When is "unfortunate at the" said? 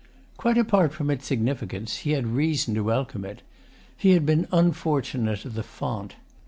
4.51-5.61